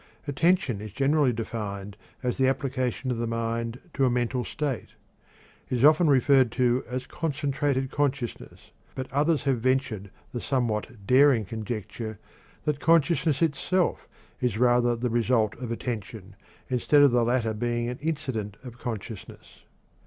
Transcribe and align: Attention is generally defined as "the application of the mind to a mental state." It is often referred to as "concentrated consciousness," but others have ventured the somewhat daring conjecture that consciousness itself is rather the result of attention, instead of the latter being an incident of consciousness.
Attention 0.27 0.81
is 0.81 0.91
generally 0.93 1.31
defined 1.31 1.95
as 2.23 2.39
"the 2.39 2.47
application 2.47 3.11
of 3.11 3.19
the 3.19 3.27
mind 3.27 3.79
to 3.93 4.03
a 4.03 4.09
mental 4.09 4.43
state." 4.43 4.95
It 5.69 5.75
is 5.77 5.85
often 5.85 6.07
referred 6.09 6.51
to 6.53 6.83
as 6.89 7.05
"concentrated 7.05 7.91
consciousness," 7.91 8.71
but 8.95 9.13
others 9.13 9.43
have 9.43 9.59
ventured 9.59 10.09
the 10.31 10.41
somewhat 10.41 11.05
daring 11.05 11.45
conjecture 11.45 12.17
that 12.63 12.79
consciousness 12.79 13.43
itself 13.43 14.07
is 14.39 14.57
rather 14.57 14.95
the 14.95 15.11
result 15.11 15.53
of 15.57 15.71
attention, 15.71 16.35
instead 16.67 17.03
of 17.03 17.11
the 17.11 17.23
latter 17.23 17.53
being 17.53 17.87
an 17.87 17.99
incident 18.01 18.57
of 18.63 18.79
consciousness. 18.79 19.65